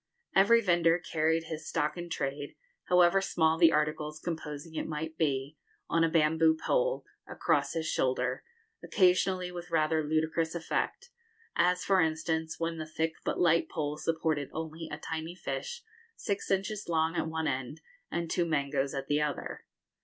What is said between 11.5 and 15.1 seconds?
as, for instance, when the thick but light pole supported only a